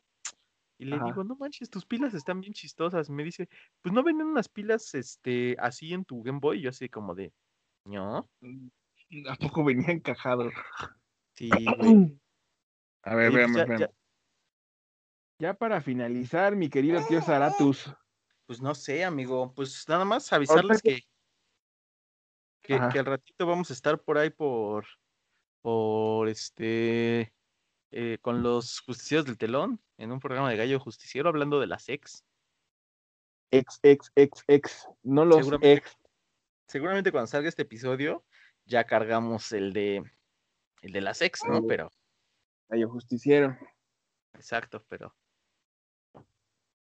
[0.78, 1.04] Y le Ajá.
[1.04, 3.10] digo, no manches, tus pilas están bien chistosas.
[3.10, 3.46] Me dice,
[3.82, 6.58] pues no venden unas pilas este, así en tu Game Boy.
[6.58, 7.34] Y yo así como de,
[7.84, 8.26] no,
[9.28, 10.50] ¿A poco venía encajado?
[11.34, 11.92] sí, güey.
[13.04, 13.80] A ver, pues veamos, ya- veamos.
[13.80, 13.94] ya-
[15.38, 17.94] Ya para finalizar, mi querido tío Zaratus.
[18.46, 19.52] Pues no sé, amigo.
[19.54, 21.02] Pues nada más avisarles que,
[22.62, 24.86] que, al ratito vamos a estar por ahí por,
[25.62, 27.32] por este,
[27.90, 31.88] eh, con los justicieros del telón, en un programa de Gallo Justiciero, hablando de las
[31.88, 32.24] ex.
[33.50, 34.88] Ex, ex, ex, ex.
[35.02, 35.96] No los Seguramente- ex.
[36.68, 38.24] Seguramente cuando salga este episodio,
[38.64, 40.02] ya cargamos el de,
[40.82, 41.64] el de las ex, ¿no?
[41.64, 41.90] Pero,
[42.68, 43.56] Gallo justiciero.
[44.34, 45.14] exacto, pero,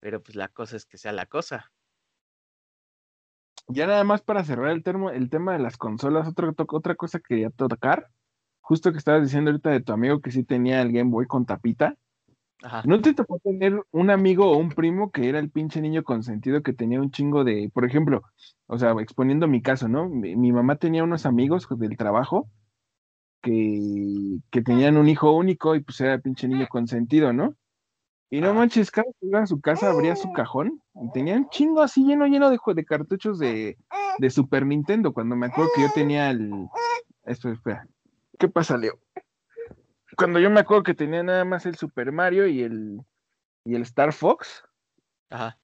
[0.06, 1.72] pero pues la cosa es que sea la cosa.
[3.68, 7.18] Ya nada más para cerrar el, termo, el tema de las consolas, otra, otra cosa
[7.18, 8.12] que quería tocar.
[8.62, 11.48] Justo que estabas diciendo ahorita de tu amigo que sí tenía el Game Boy con
[11.48, 11.98] tapita.
[12.62, 12.84] Ajá.
[12.86, 16.62] ¿No te tocó tener un amigo o un primo que era el pinche niño consentido
[16.62, 18.22] que tenía un chingo de, por ejemplo,
[18.68, 20.08] o sea, exponiendo mi caso, ¿no?
[20.08, 22.48] Mi, mi mamá tenía unos amigos del trabajo
[23.42, 27.56] que, que tenían un hijo único y pues era el pinche niño consentido, ¿no?
[28.30, 31.50] Y no manches, cada que iba a su casa abría su cajón y tenía un
[31.50, 33.78] chingo así lleno, lleno de, de cartuchos de,
[34.18, 35.14] de Super Nintendo.
[35.14, 36.68] Cuando me acuerdo que yo tenía el.
[37.24, 37.88] Esto, espera.
[38.38, 39.00] ¿Qué pasa, Leo?
[40.18, 43.02] Cuando yo me acuerdo que tenía nada más el Super Mario y el,
[43.64, 44.64] y el Star Fox.
[45.30, 45.58] Ajá.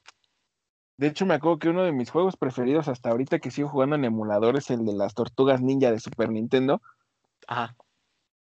[0.98, 3.96] De hecho, me acuerdo que uno de mis juegos preferidos hasta ahorita que sigo jugando
[3.96, 6.82] en emulador es el de las Tortugas Ninja de Super Nintendo.
[7.48, 7.76] Ajá.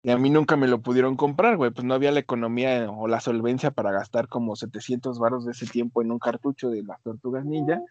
[0.02, 1.70] Y a mí nunca me lo pudieron comprar, güey.
[1.70, 5.66] Pues no había la economía o la solvencia para gastar como 700 varos de ese
[5.66, 7.82] tiempo en un cartucho de las Tortugas Ninja.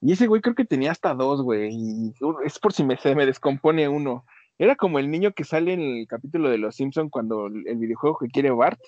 [0.00, 1.70] Y ese güey creo que tenía hasta dos, güey.
[1.72, 4.24] Y es por si me, se me descompone uno.
[4.58, 8.18] Era como el niño que sale en el capítulo de Los Simpson cuando el videojuego
[8.18, 8.80] que quiere Bart,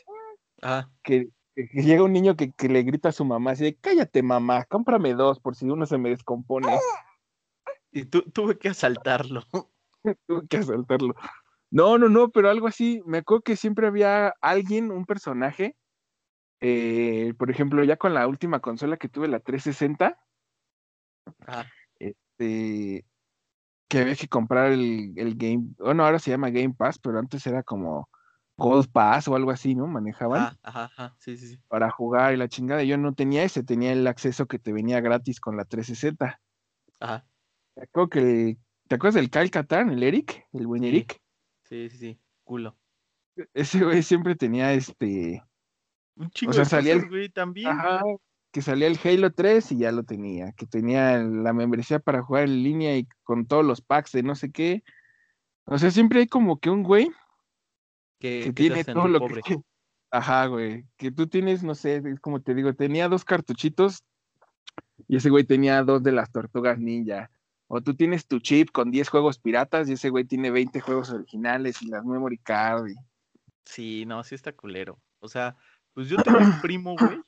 [0.61, 0.90] Ajá.
[1.02, 4.22] que, que llega un niño que, que le grita a su mamá así de, cállate
[4.22, 6.78] mamá, cómprame dos por si uno se me descompone.
[7.90, 9.44] Y tú tuve que asaltarlo.
[10.26, 11.14] Tuve que asaltarlo.
[11.72, 13.02] No, no, no, pero algo así.
[13.06, 15.74] Me acuerdo que siempre había alguien, un personaje.
[16.61, 20.16] eh, por ejemplo, ya con la última consola que tuve, la 360,
[21.46, 21.66] Ajá.
[21.98, 23.04] este,
[23.88, 25.70] que había que comprar el, el Game.
[25.78, 28.08] Bueno, ahora se llama Game Pass, pero antes era como
[28.58, 29.87] Gold Pass o algo así, ¿no?
[29.87, 31.16] Manejaban Ajá, ajá, ajá.
[31.18, 31.58] Sí, sí, sí.
[31.68, 32.85] para jugar y la chingada.
[32.85, 36.38] Yo no tenía ese, tenía el acceso que te venía gratis con la 360.
[37.00, 37.26] Ajá.
[38.11, 38.58] Que el-
[38.88, 39.50] ¿Te acuerdas del Kyle
[39.90, 40.46] el Eric?
[40.52, 40.85] El buen.
[40.85, 41.21] Eric.
[41.72, 42.20] Sí, sí, sí.
[42.44, 42.76] Culo.
[43.54, 45.42] Ese güey siempre tenía este.
[46.16, 47.68] Un chingo sea, de salía el- güey, también.
[47.68, 48.02] Ajá,
[48.52, 52.44] que salía el Halo 3 y ya lo tenía, que tenía la membresía para jugar
[52.44, 54.85] en línea y con todos los packs de no sé qué.
[55.64, 57.11] O sea, siempre hay como que un güey
[58.18, 59.40] Que, tiene todo lo pobre.
[59.40, 59.56] que...
[60.11, 64.04] Ajá, güey, que tú tienes, no sé, es como te digo, tenía dos cartuchitos
[65.08, 67.30] y ese güey tenía dos de las tortugas ninja.
[67.74, 71.08] O tú tienes tu chip con 10 juegos piratas y ese güey tiene 20 juegos
[71.08, 72.90] originales y las memory card.
[73.64, 75.00] Sí, no, sí está culero.
[75.20, 75.56] O sea,
[75.94, 77.22] pues yo tengo un primo, güey,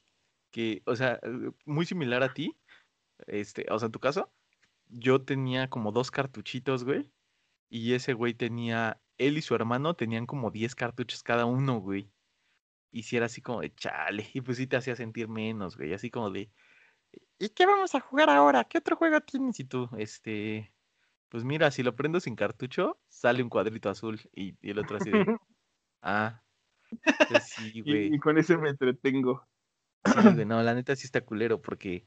[0.50, 2.54] que, o sea, eh, muy similar a ti.
[3.26, 4.30] Este, o sea, en tu caso,
[4.90, 7.10] yo tenía como dos cartuchitos, güey.
[7.70, 12.10] Y ese güey tenía, él y su hermano tenían como 10 cartuchos cada uno, güey.
[12.92, 14.28] Y si era así como de chale.
[14.34, 15.94] Y pues sí te hacía sentir menos, güey.
[15.94, 16.50] Así como de,
[17.38, 18.64] ¿y qué vamos a jugar ahora?
[18.64, 19.58] ¿Qué otro juego tienes?
[19.60, 20.72] Y tú, este,
[21.28, 24.20] pues mira, si lo prendo sin cartucho, sale un cuadrito azul.
[24.34, 25.26] Y, y el otro así de,
[26.02, 26.42] ah,
[27.28, 28.14] pues sí, y, güey.
[28.14, 29.46] y con ese me entretengo.
[30.04, 32.06] Sí, güey, no, la neta sí está culero porque,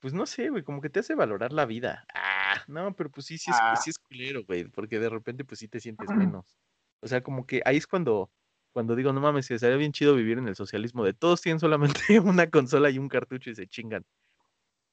[0.00, 2.06] pues no sé, güey, como que te hace valorar la vida.
[2.14, 3.76] Ah, no, pero pues sí, sí es, Ah.
[3.76, 6.58] sí es culero, güey, porque de repente pues sí te sientes menos.
[7.00, 8.30] O sea, como que ahí es cuando,
[8.72, 11.60] cuando digo, no mames, que estaría bien chido vivir en el socialismo de todos tienen
[11.60, 14.04] solamente una consola y un cartucho y se chingan.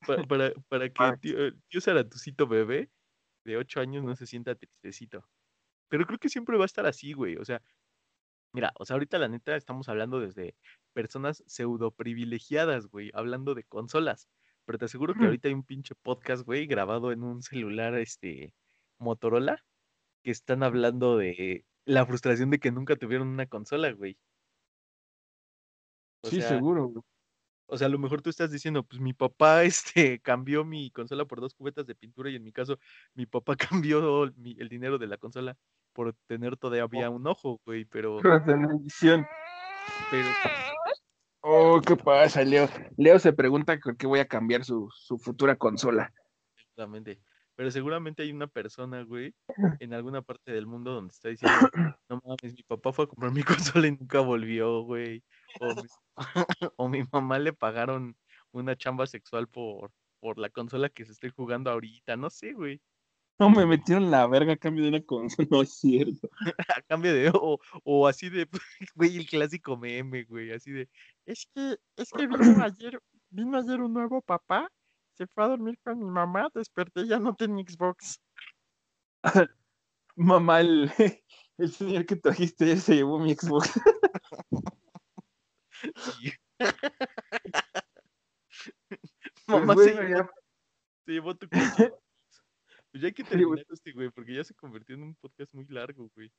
[0.06, 1.38] Pa- Para, para que tío,
[1.70, 2.90] tío Saratucito bebé
[3.44, 5.28] de ocho años no se sienta tristecito.
[5.90, 7.38] Pero creo que siempre va a estar así, güey.
[7.38, 7.62] O sea,
[8.54, 10.56] mira, o sea, ahorita la neta estamos hablando desde
[10.94, 14.28] personas pseudo privilegiadas, güey, hablando de consolas.
[14.66, 18.54] Pero te aseguro que ahorita hay un pinche podcast, güey, grabado en un celular, este,
[19.00, 19.64] Motorola,
[20.24, 24.18] que están hablando de la frustración de que nunca tuvieron una consola, güey.
[26.22, 26.88] O sí, sea, seguro.
[26.90, 27.04] güey.
[27.68, 29.64] O sea, a lo mejor tú estás diciendo, pues mi papá,
[30.04, 32.80] este, cambió mi consola por dos cubetas de pintura y en mi caso,
[33.14, 35.58] mi papá cambió mi- el dinero de la consola
[35.94, 38.18] por tener todavía un ojo, güey, pero,
[40.10, 40.30] pero
[41.42, 42.68] Oh, ¿qué pasa, Leo?
[42.98, 46.14] Leo se pregunta por qué voy a cambiar su, su futura consola.
[46.76, 47.22] Seguramente.
[47.58, 49.34] Pero seguramente hay una persona, güey,
[49.80, 51.58] en alguna parte del mundo donde está diciendo,
[52.08, 53.42] no mames, mi papá fue a comprar mi
[53.84, 55.24] consola y nunca volvió, güey.
[55.60, 55.82] O mi,
[56.78, 58.16] o mi mamá le pagaron
[58.52, 62.16] una chamba sexual por, por la consola que se estoy jugando ahorita.
[62.16, 62.80] No sé, güey.
[63.40, 66.30] No, me metieron la verga a cambio de una consola, no es cierto.
[66.76, 68.48] A cambio de, o, o así de,
[68.94, 70.90] güey, el clásico meme, güey, así de,
[71.26, 74.72] es que, es que vino ayer, vino ayer un nuevo papá,
[75.18, 78.22] se fue a dormir con mi mamá, desperté y ya no tenía Xbox.
[80.16, 80.92] Mamá, el,
[81.58, 83.74] el señor que trajiste ayer se llevó mi Xbox.
[89.46, 90.30] Pues, Mamá bueno, se, llevó,
[91.06, 91.48] se llevó tu.
[91.48, 95.66] Pues ya hay que terminar este, güey, porque ya se convirtió en un podcast muy
[95.68, 96.34] largo, güey.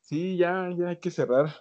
[0.00, 1.54] Sí, ya, ya hay que cerrar.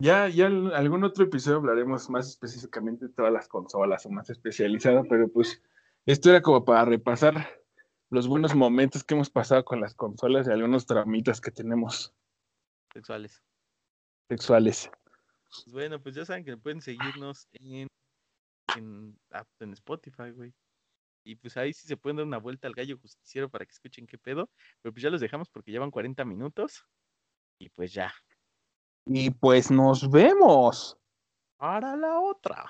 [0.00, 4.30] Ya, ya en algún otro episodio hablaremos más específicamente de todas las consolas o más
[4.30, 5.60] especializado, pero pues
[6.06, 7.48] esto era como para repasar
[8.10, 12.14] los buenos momentos que hemos pasado con las consolas y algunos tramitas que tenemos
[12.92, 13.42] Sexuales.
[14.28, 14.90] sexuales.
[15.64, 17.88] Pues bueno, pues ya saben que pueden seguirnos en,
[18.76, 19.18] en,
[19.60, 20.54] en Spotify, güey.
[21.24, 24.06] Y pues ahí sí se pueden dar una vuelta al gallo justiciero para que escuchen
[24.06, 24.48] qué pedo.
[24.80, 26.86] Pero pues ya los dejamos porque llevan 40 minutos.
[27.58, 28.14] Y pues ya.
[29.08, 30.98] Y pues nos vemos.
[31.56, 32.66] Para la otra.